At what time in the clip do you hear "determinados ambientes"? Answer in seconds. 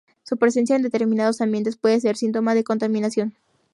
0.81-1.77